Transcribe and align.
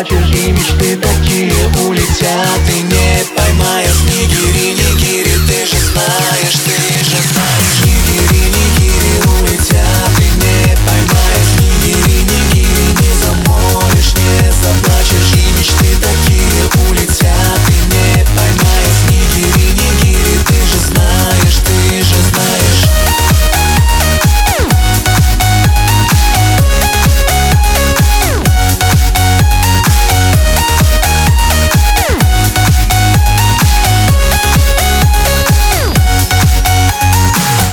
плачешь, 0.00 0.34
мечты 0.52 0.96
такие 0.96 1.52
улетят. 1.86 2.69